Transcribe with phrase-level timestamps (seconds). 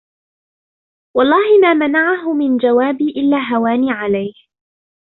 [1.17, 4.33] وَاَللَّهِ مَا مَنَعَهُ مِنْ جَوَابِي إلَّا هَوَانِي عَلَيْهِ